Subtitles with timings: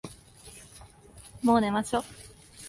[1.43, 2.03] もう寝ましょ。